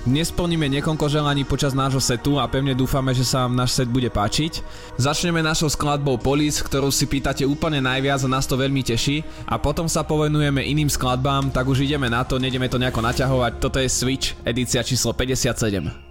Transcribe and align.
Dnes 0.00 0.32
splníme 0.32 0.64
niekoľko 0.72 1.12
želaní 1.12 1.44
počas 1.44 1.76
nášho 1.76 2.00
setu 2.00 2.40
a 2.40 2.48
pevne 2.48 2.72
dúfame, 2.72 3.12
že 3.12 3.20
sa 3.20 3.44
vám 3.44 3.52
náš 3.52 3.76
set 3.76 3.84
bude 3.84 4.08
páčiť. 4.08 4.64
Začneme 4.96 5.44
našou 5.44 5.68
skladbou 5.68 6.16
Police, 6.16 6.64
ktorú 6.64 6.88
si 6.88 7.04
pýtate 7.04 7.44
úplne 7.44 7.84
najviac 7.84 8.24
a 8.24 8.32
nás 8.32 8.48
to 8.48 8.56
veľmi 8.56 8.80
teší. 8.80 9.20
A 9.44 9.60
potom 9.60 9.92
sa 9.92 10.00
povenujeme 10.00 10.64
iným 10.64 10.88
skladbám, 10.88 11.52
tak 11.52 11.68
už 11.68 11.84
ideme 11.84 12.08
na 12.08 12.24
to, 12.24 12.40
nejdeme 12.40 12.72
to 12.72 12.80
nejako 12.80 13.04
naťahovať. 13.04 13.52
Toto 13.60 13.76
je 13.76 13.92
Switch, 13.92 14.40
edícia 14.40 14.80
číslo 14.80 15.12
57. 15.12 16.09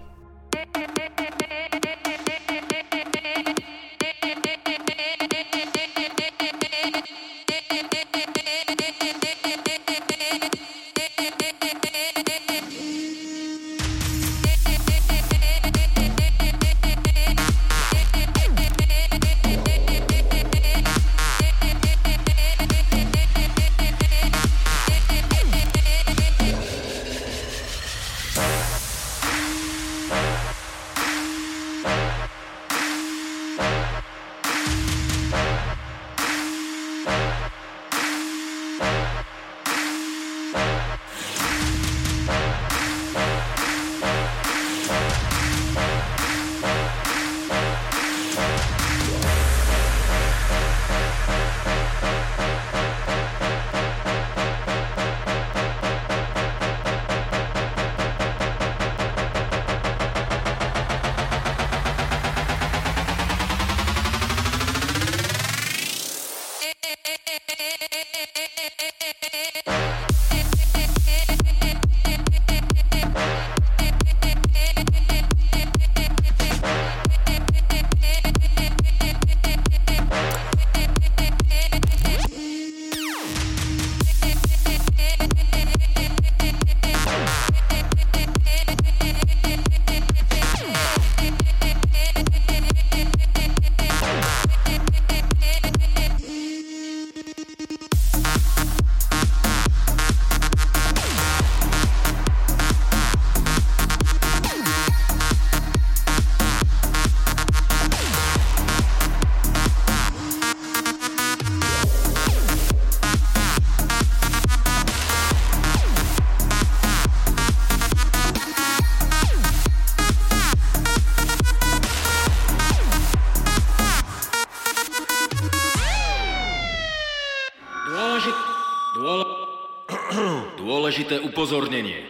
Upozornenie. 131.18 132.06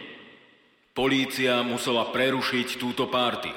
Polícia 0.92 1.64
musela 1.64 2.12
prerušiť 2.12 2.76
túto 2.76 3.08
párty, 3.08 3.48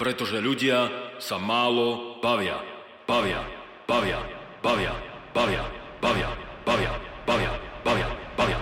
pretože 0.00 0.40
ľudia 0.40 0.88
sa 1.20 1.36
málo 1.36 2.16
bavia, 2.24 2.56
bavia, 3.04 3.44
bavia, 3.84 4.24
bavia, 4.64 4.94
bavia, 5.36 5.64
bavia, 6.00 6.32
bavia, 6.64 6.92
bavia, 7.28 7.52
bavia, 7.52 7.52
bavia, 7.84 8.08
bavia, 8.32 8.58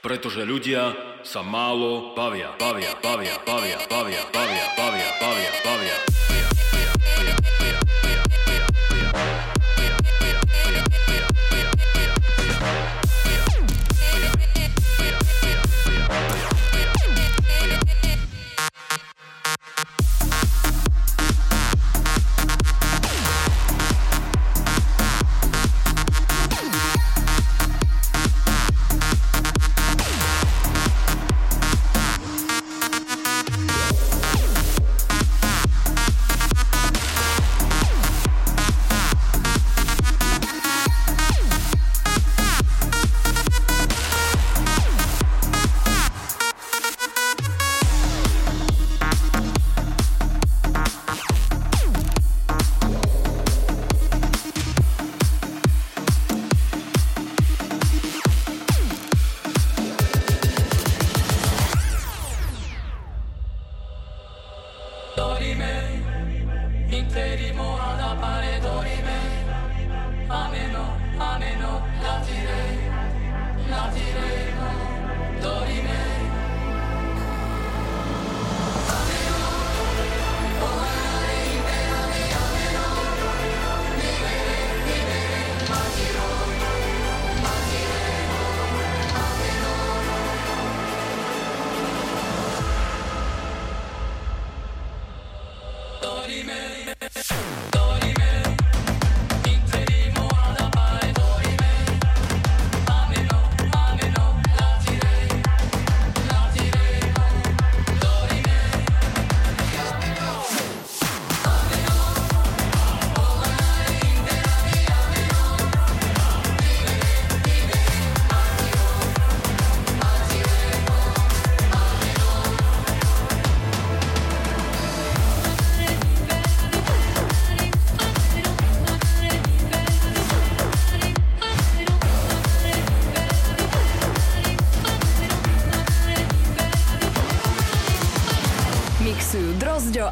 Pretože 0.00 0.42
ľudia 0.42 1.09
sa 1.30 1.44
bavia, 2.16 2.50
bavia, 2.58 2.90
bavia, 3.00 3.38
bavia, 3.46 3.78
bavia, 3.88 4.26
bavia, 4.32 4.66
bavia, 4.76 5.10
bavia, 5.20 5.52
bavia. 5.62 6.09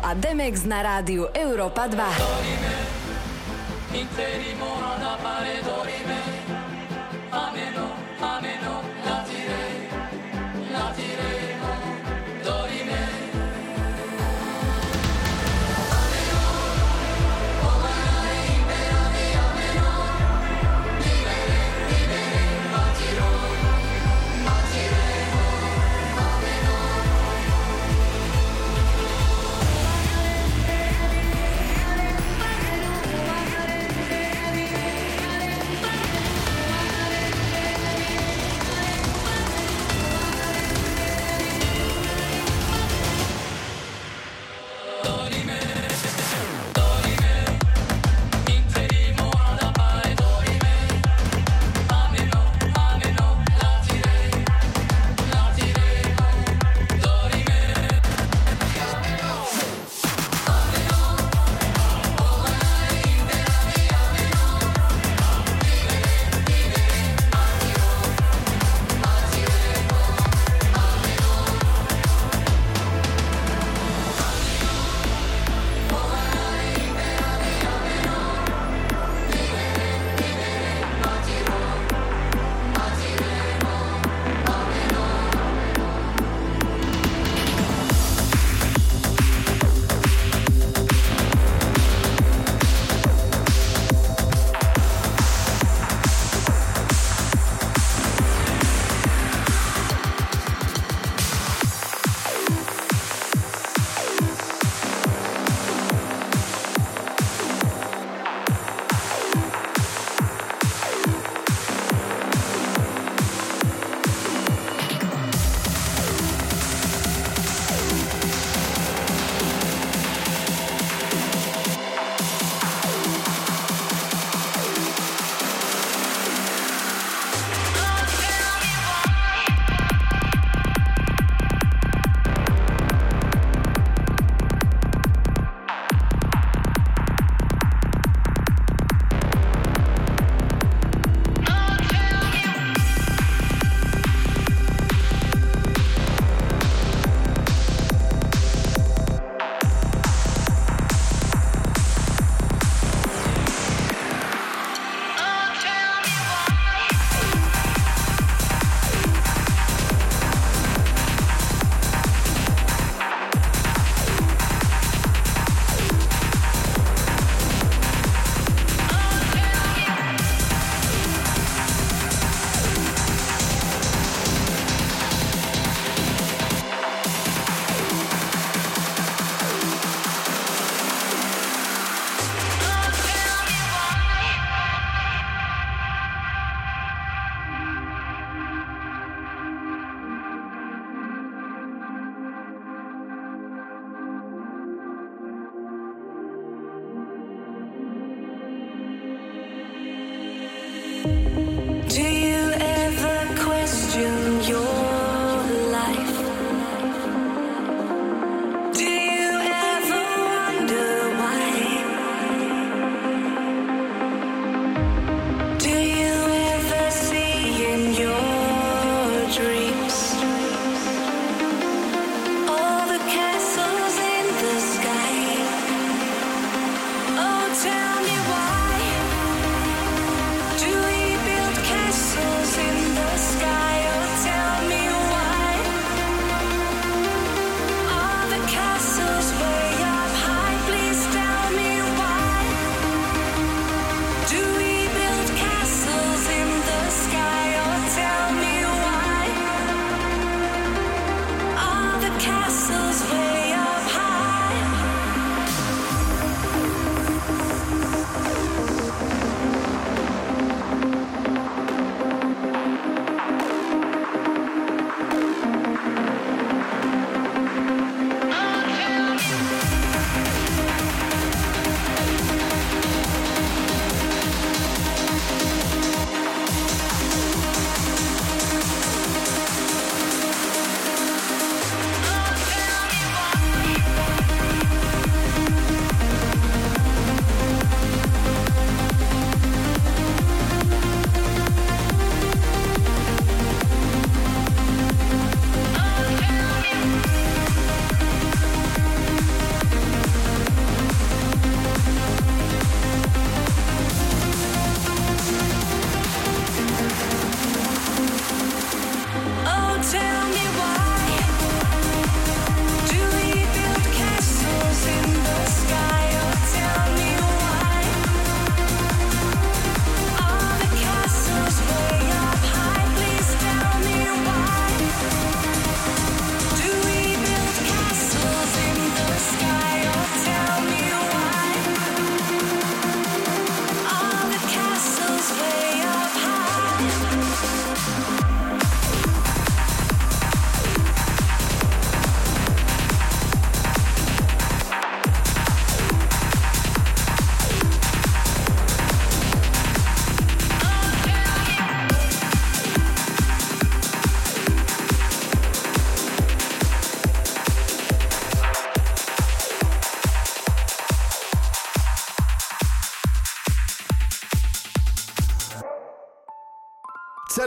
A 0.09 0.15
Demex 0.17 0.65
na 0.65 0.81
rádiu 0.81 1.29
Európa 1.37 1.85
2. 1.85 2.58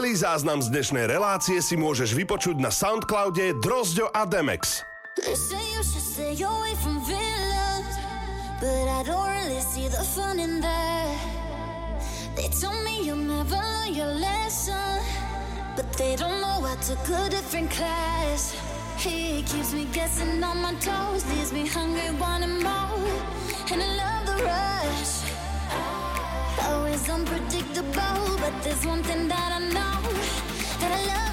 Celý 0.02 0.18
záznam 0.18 0.58
z 0.58 0.74
dnešnej 0.74 1.06
relácie 1.06 1.62
si 1.62 1.78
môžeš 1.78 2.18
vypočuť 2.18 2.58
na 2.58 2.74
Soundcloude 2.74 3.54
Drozďo 3.62 4.10
a 4.10 4.26
Demex. 4.26 4.82
They 5.14 5.38
say 5.38 5.62
you 5.78 5.82
should 5.86 6.02
stay 6.02 6.34
away 6.42 6.74
from 6.82 6.98
villains, 7.06 7.94
but 8.58 8.82
I 8.90 9.06
don't 9.06 9.30
really 9.30 9.62
see 9.62 9.86
the 9.86 10.02
fun 10.02 10.42
in 10.42 10.58
that. 10.58 11.14
They 12.34 12.50
tell 12.50 12.74
me 12.82 13.06
you'll 13.06 13.14
never 13.14 13.54
learn 13.54 13.94
your 13.94 14.10
lesson, 14.10 15.06
but 15.78 15.86
they 15.94 16.18
don't 16.18 16.42
know 16.42 16.66
I 16.66 16.74
took 16.82 17.06
a 17.06 17.30
different 17.30 17.70
class. 17.70 18.58
He 18.98 19.46
keeps 19.46 19.70
me 19.70 19.86
guessing 19.94 20.42
on 20.42 20.66
my 20.66 20.74
toes, 20.82 21.22
leaves 21.30 21.54
me 21.54 21.62
hungry, 21.70 22.10
wanting 22.18 22.58
more, 22.58 22.98
and 23.70 23.78
I 23.78 23.90
love 24.02 24.26
the 24.26 24.50
rush. 24.50 25.14
Always 26.58 27.06
unpredictable. 27.06 28.21
But 28.42 28.60
there's 28.64 28.84
one 28.84 29.04
thing 29.04 29.28
that 29.28 29.52
I 29.52 29.60
know 29.60 30.12
that 30.80 30.90
I 30.90 31.06
love. 31.06 31.31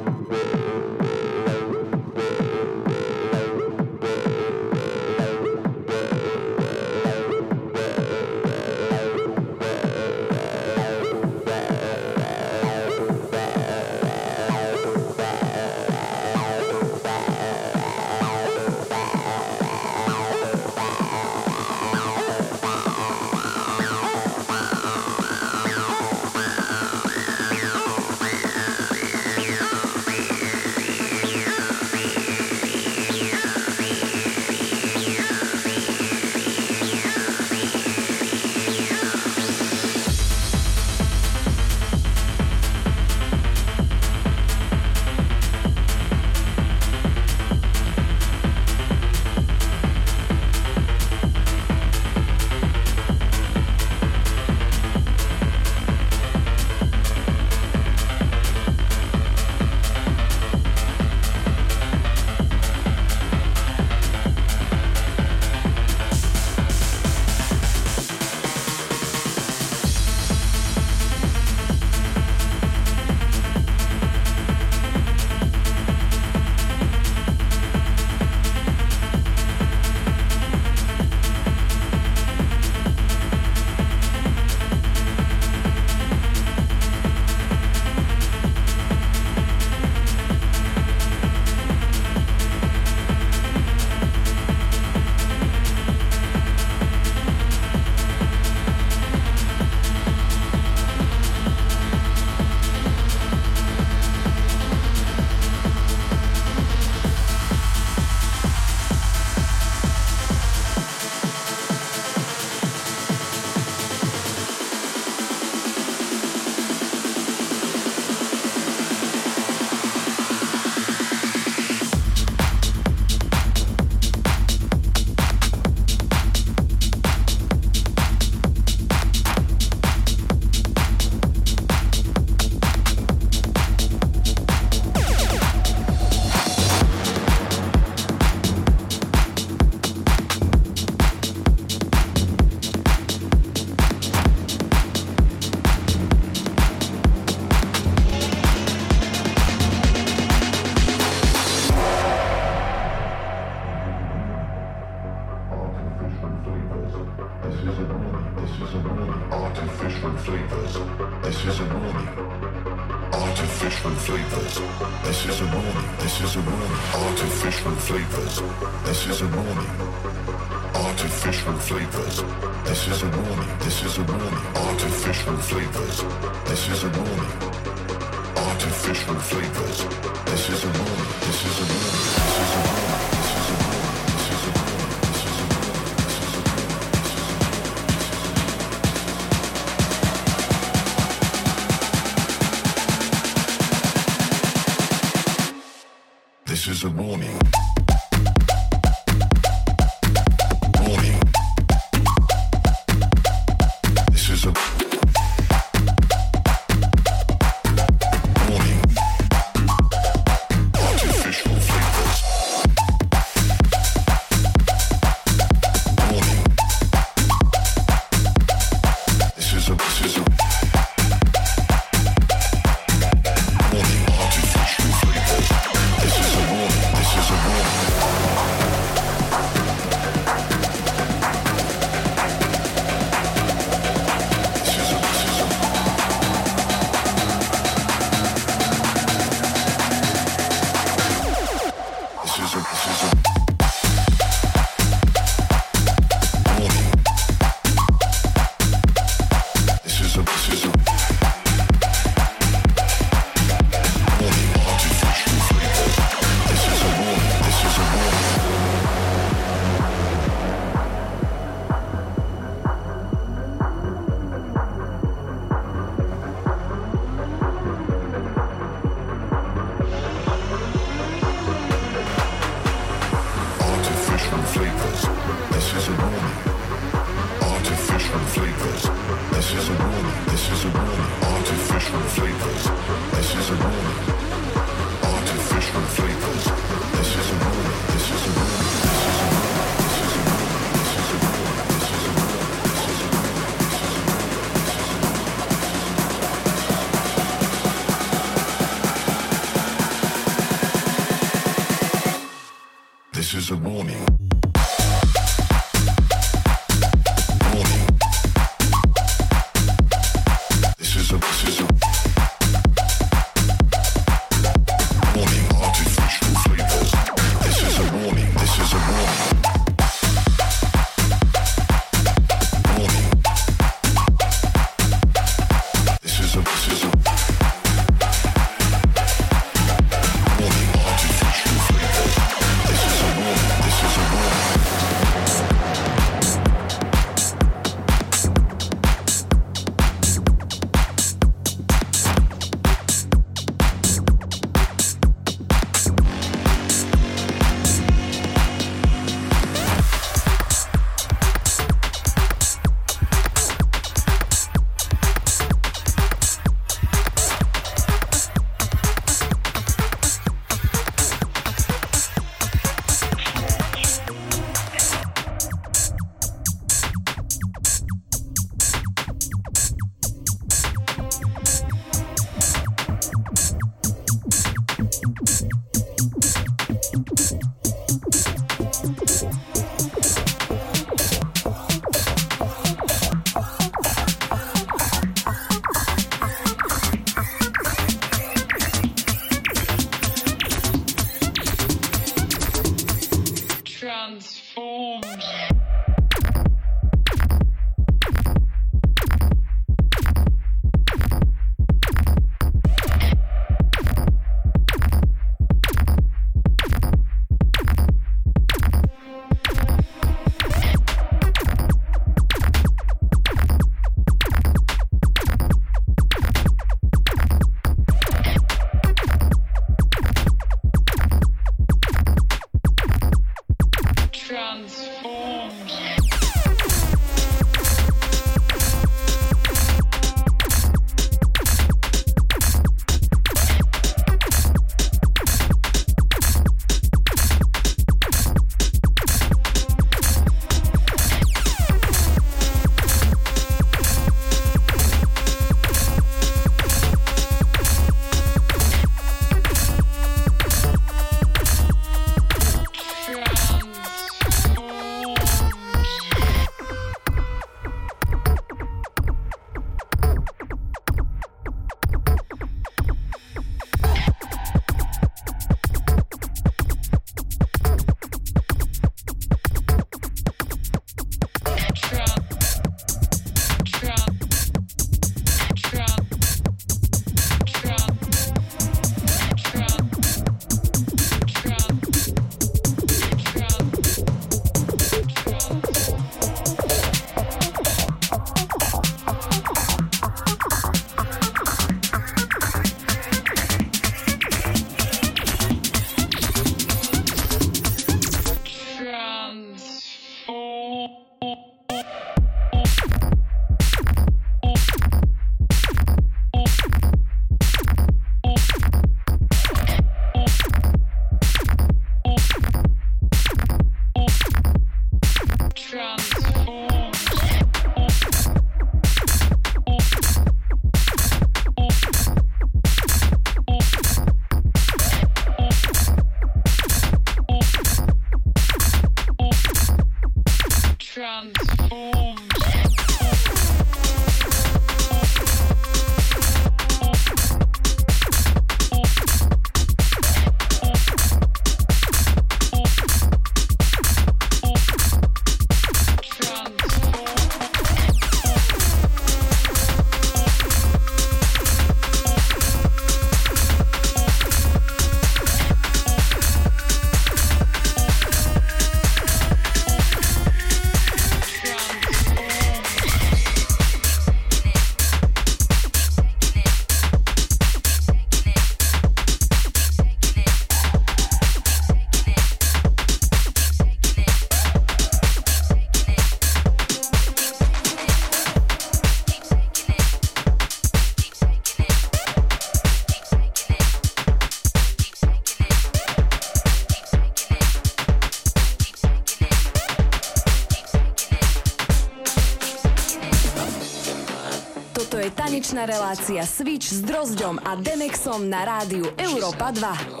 Relácia 595.65 596.25
Switch 596.25 596.73
s 596.73 596.81
Drozdom 596.81 597.37
a 597.45 597.55
Demexom 597.55 598.25
na 598.25 598.41
rádiu 598.41 598.89
Európa 598.97 599.51
2. 599.53 600.00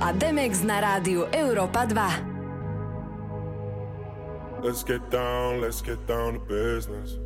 A 0.00 0.16
Demex 0.16 0.64
na 0.64 0.80
rádiu 0.80 1.28
Európa 1.28 1.84
2. 1.84 4.64
Let's 4.64 4.82
get 4.82 5.10
down, 5.10 5.60
let's 5.60 5.82
get 5.82 6.06
down 6.08 6.34
to 6.34 6.40
business. 6.40 7.18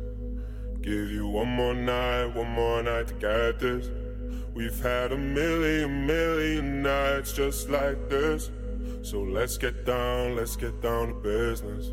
Give 0.83 1.09
you 1.09 1.27
one 1.27 1.47
more 1.47 1.73
night, 1.73 2.35
one 2.35 2.51
more 2.51 2.83
night 2.83 3.07
to 3.07 3.13
get 3.15 3.59
this. 3.59 3.89
We've 4.53 4.79
had 4.83 5.11
a 5.11 5.17
million, 5.17 6.05
million 6.05 6.81
nights 6.81 7.31
just 7.31 7.69
like 7.69 8.09
this. 8.09 8.51
So 9.01 9.23
let's 9.23 9.57
get 9.57 9.85
down, 9.85 10.35
let's 10.35 10.55
get 10.55 10.81
down 10.81 11.07
to 11.07 11.13
business. 11.15 11.91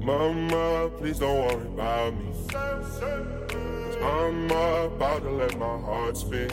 Mama, 0.00 0.90
please 0.98 1.18
don't 1.18 1.48
worry 1.48 1.66
about 1.66 2.14
me. 2.14 2.32
i 2.54 2.80
I'm 4.00 4.50
about 4.50 5.22
to 5.22 5.30
let 5.30 5.58
my 5.58 5.78
heart 5.78 6.16
speak 6.16 6.52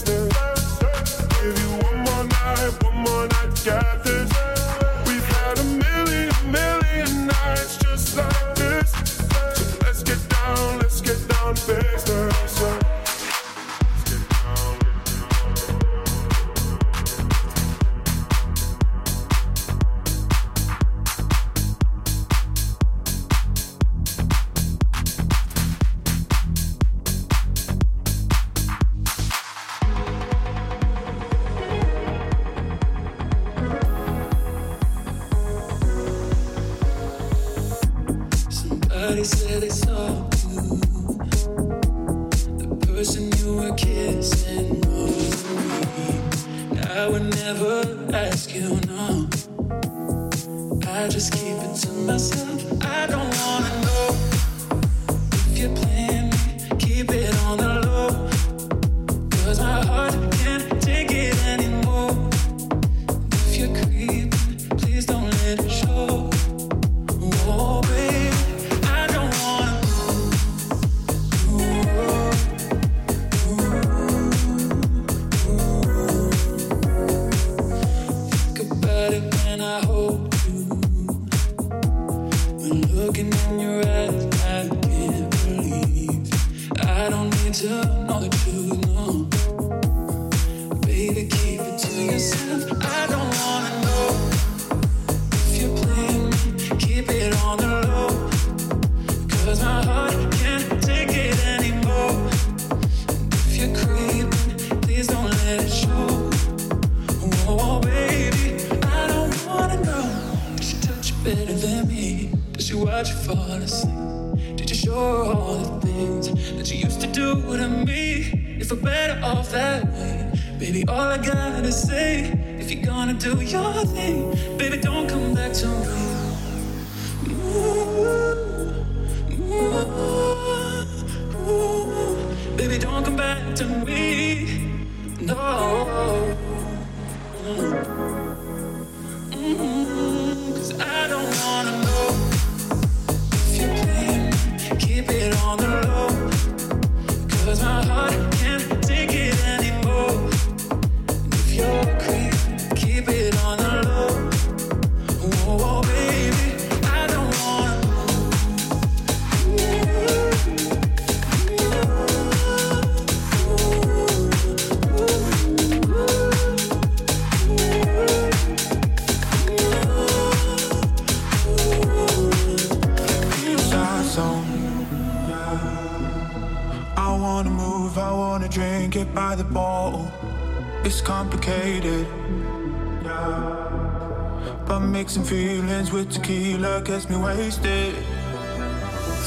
gets 186.91 187.09
me 187.09 187.15
wasted. 187.15 187.95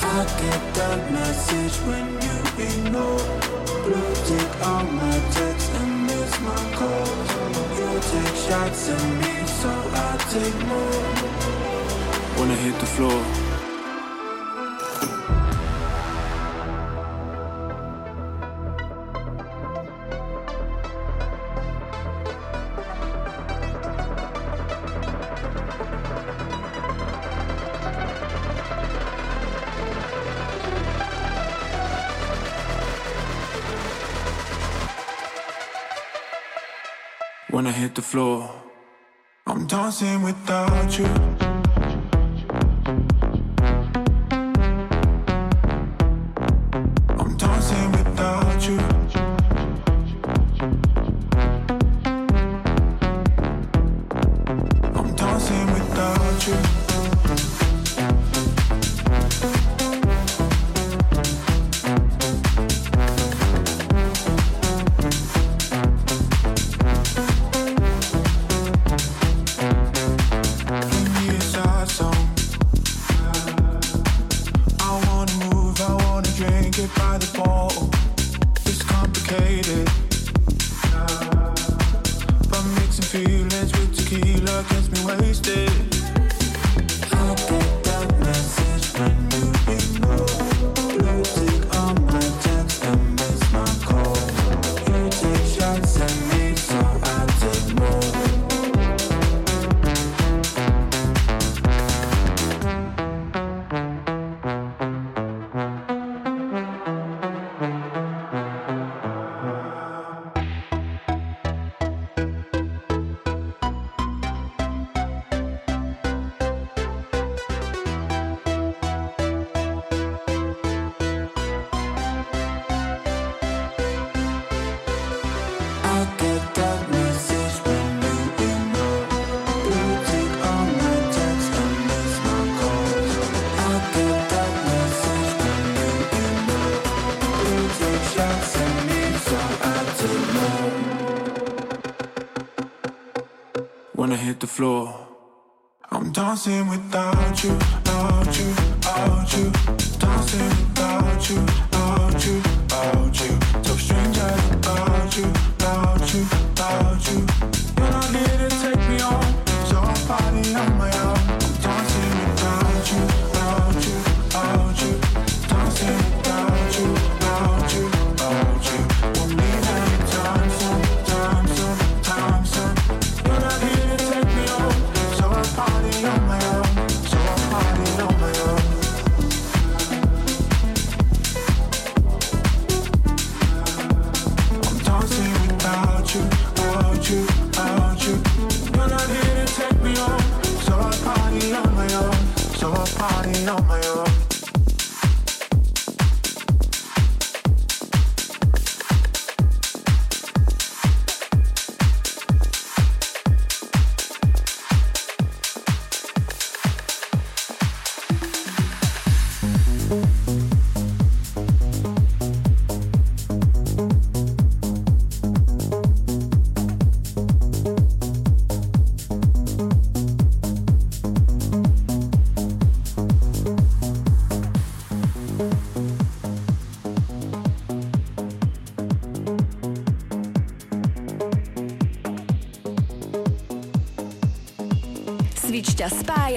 I 0.03 0.21
get 0.43 0.62
that 0.75 1.01
message 1.11 1.77
when 1.89 2.07
you 2.25 2.37
ignore. 2.69 3.25
Blue 3.85 4.15
tick 4.29 4.51
all 4.69 4.85
my 4.85 5.17
texts 5.33 5.73
and 5.81 6.03
miss 6.05 6.33
my 6.41 6.62
calls. 6.77 7.31
You 7.79 7.89
take 8.12 8.37
shots 8.47 8.91
at 8.91 9.05
me, 9.21 9.47
so 9.47 9.71
I 9.71 10.12
take 10.35 10.64
when 37.55 37.68
I 37.68 37.70
hit 37.70 37.94
the 37.94 38.02
floor. 38.02 38.50
I'm 39.46 39.68
dancing 39.68 40.22
without 40.22 40.98
you. 40.98 41.53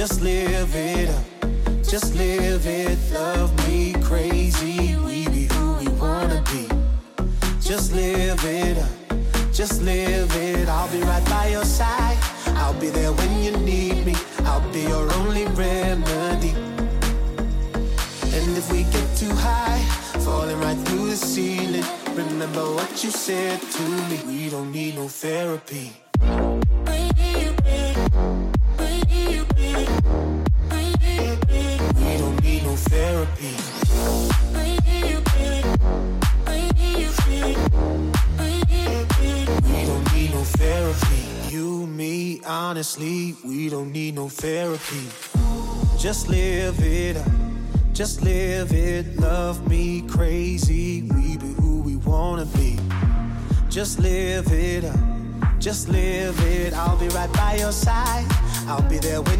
Just 0.00 0.22
live 0.22 0.74
it 0.74 1.10
up, 1.10 1.84
just 1.84 2.14
live 2.14 2.66
it. 2.66 2.98
Love 3.12 3.52
me 3.68 3.92
crazy, 4.00 4.96
we 4.96 5.28
be 5.28 5.44
who 5.52 5.74
we 5.74 5.88
wanna 5.88 6.42
be. 6.50 6.66
Just 7.60 7.92
live 7.92 8.42
it 8.46 8.78
up, 8.78 9.52
just 9.52 9.82
live 9.82 10.34
it. 10.36 10.70
I'll 10.70 10.90
be 10.90 11.02
right 11.02 11.22
by 11.26 11.48
your 11.48 11.66
side. 11.66 12.16
I'll 12.56 12.80
be 12.80 12.88
there 12.88 13.12
when 13.12 13.42
you 13.42 13.52
need 13.58 14.06
me. 14.06 14.16
I'll 14.46 14.66
be 14.72 14.84
your 14.84 15.12
only 15.16 15.44
remedy. 15.48 16.54
And 18.36 18.56
if 18.56 18.72
we 18.72 18.84
get 18.84 19.06
too 19.18 19.34
high, 19.34 19.82
falling 20.24 20.58
right 20.60 20.78
through 20.86 21.10
the 21.10 21.16
ceiling, 21.16 21.84
remember 22.14 22.64
what 22.72 23.04
you 23.04 23.10
said 23.10 23.60
to 23.60 23.82
me. 24.08 24.18
We 24.26 24.48
don't 24.48 24.72
need 24.72 24.94
no 24.94 25.08
therapy. 25.08 25.92
Just 46.10 46.28
live 46.28 46.82
it 46.82 47.16
up. 47.16 47.30
Just 47.92 48.22
live 48.22 48.72
it. 48.72 49.16
Love 49.20 49.68
me 49.70 50.02
crazy. 50.08 51.02
We 51.02 51.36
be 51.36 51.52
who 51.52 51.82
we 51.82 51.94
wanna 51.98 52.46
be. 52.46 52.80
Just 53.68 54.00
live 54.00 54.50
it 54.50 54.84
up. 54.84 54.98
Just 55.60 55.88
live 55.88 56.36
it. 56.40 56.74
I'll 56.74 56.98
be 56.98 57.06
right 57.10 57.32
by 57.34 57.58
your 57.58 57.70
side. 57.70 58.26
I'll 58.66 58.82
be 58.90 58.98
there 58.98 59.22
when 59.22 59.39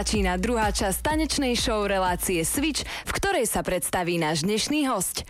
Začína 0.00 0.40
druhá 0.40 0.72
časť 0.72 1.12
tanečnej 1.12 1.52
show 1.52 1.84
relácie 1.84 2.40
Switch, 2.40 2.88
v 3.04 3.12
ktorej 3.20 3.44
sa 3.44 3.60
predstaví 3.60 4.16
náš 4.16 4.48
dnešný 4.48 4.88
host. 4.88 5.28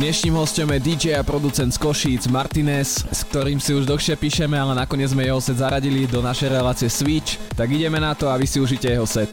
Dnešným 0.00 0.32
hostom 0.32 0.72
je 0.72 0.80
DJ 0.80 1.20
a 1.20 1.20
producent 1.20 1.68
z 1.68 1.76
Košíc 1.76 2.24
Martinez, 2.32 3.04
s 3.12 3.20
ktorým 3.28 3.60
si 3.60 3.76
už 3.76 3.84
dlhšie 3.84 4.16
píšeme, 4.16 4.56
ale 4.56 4.72
nakoniec 4.72 5.12
sme 5.12 5.28
jeho 5.28 5.44
set 5.44 5.60
zaradili 5.60 6.08
do 6.08 6.24
našej 6.24 6.56
relácie 6.56 6.88
Switch, 6.88 7.36
tak 7.52 7.68
ideme 7.68 8.00
na 8.00 8.16
to 8.16 8.32
a 8.32 8.40
vy 8.40 8.48
si 8.48 8.64
užite 8.64 8.88
jeho 8.88 9.04
set. 9.04 9.28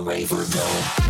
Raver 0.00 0.44
Dome. 0.46 1.09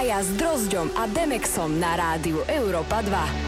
Spája 0.00 0.24
s 0.24 0.32
Drozďom 0.32 0.96
a 0.96 1.04
Demexom 1.12 1.76
na 1.76 1.92
rádiu 1.92 2.40
Európa 2.48 3.04
2. 3.04 3.39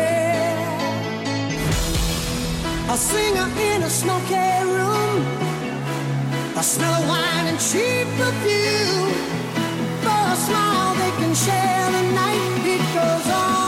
A 2.88 2.96
singer 2.96 3.48
in 3.68 3.82
a 3.82 3.90
smoky 3.90 4.62
room. 4.74 5.26
A 6.56 6.62
smell 6.62 6.94
of 7.02 7.08
wine 7.08 7.46
and 7.50 7.58
cheap 7.58 8.06
perfume. 8.16 9.12
For 10.04 10.22
a 10.34 10.36
smile 10.46 10.94
they 11.00 11.10
can 11.20 11.34
share 11.34 11.90
the 11.90 12.02
night. 12.14 12.42
It 12.74 12.82
goes 12.94 13.28
on 13.32 13.67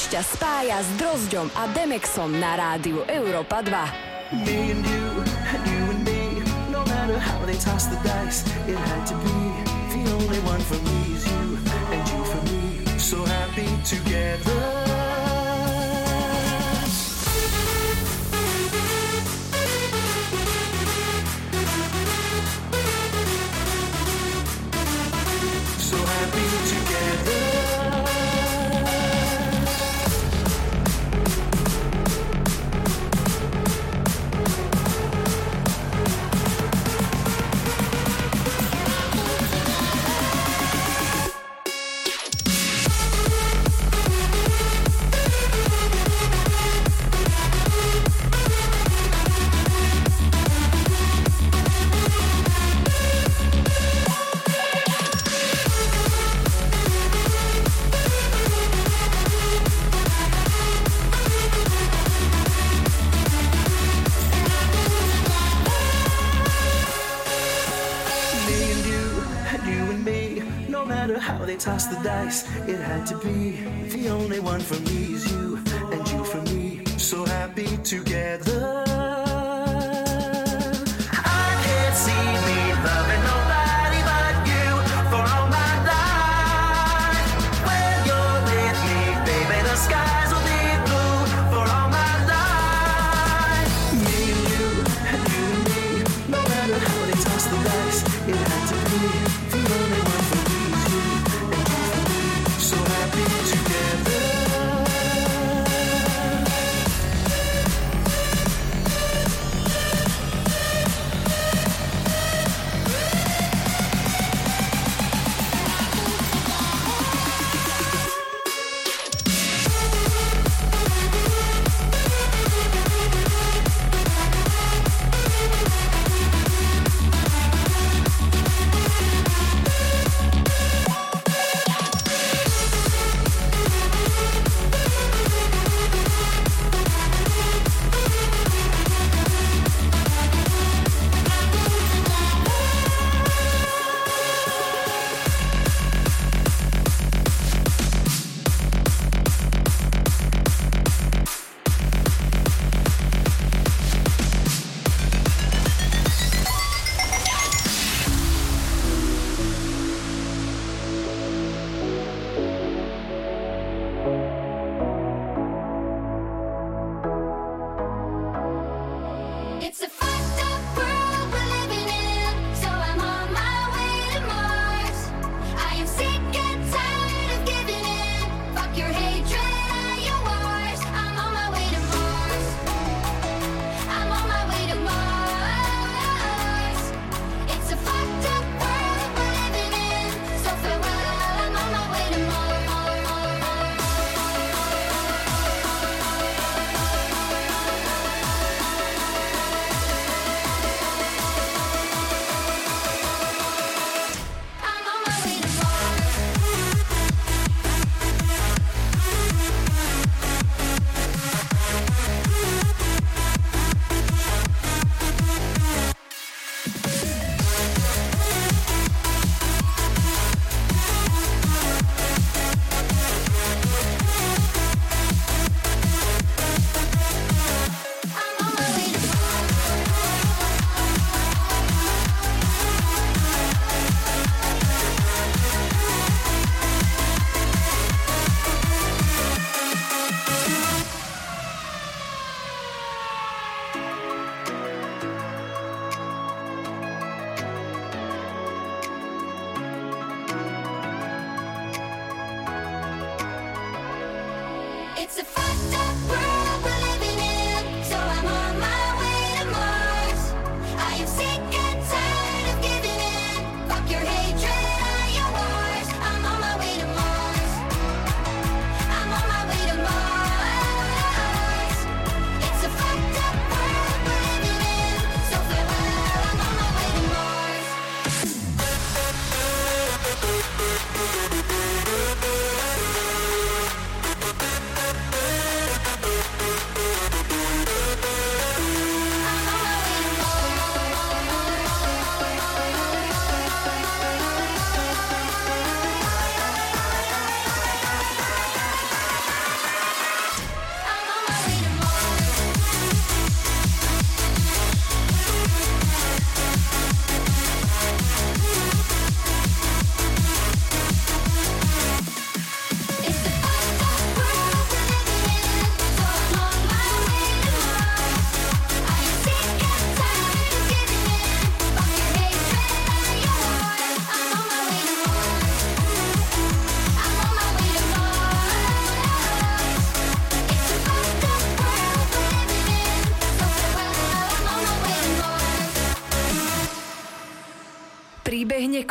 Radič 0.00 0.16
ťa 0.16 0.24
spája 0.24 0.76
s 0.80 0.88
Drozďom 0.96 1.52
a 1.52 1.68
Demexom 1.76 2.32
na 2.32 2.56
rádiu 2.56 3.04
Europa 3.04 3.60
2. 3.60 4.48
Me 4.48 4.72
and 4.72 4.80
you, 4.80 5.08
and 5.28 5.62
you 5.68 5.82
and 5.92 6.00
me, 6.08 6.40
no 6.72 6.80
matter 6.88 7.20
how 7.20 7.36
they 7.44 7.60
toss 7.60 7.84
the 7.84 8.00
dice, 8.00 8.40
it 8.64 8.80
had 8.80 9.04
to 9.04 9.16
be 9.20 9.36
the 9.92 10.00
only 10.16 10.40
one 10.40 10.62
for 10.64 10.80
me 10.88 11.12
is 11.12 11.28
you 11.28 11.60
and 11.92 12.00
you 12.16 12.20
for 12.24 12.40
me, 12.48 12.80
so 12.96 13.20
happy 13.28 13.68
together. 13.84 14.79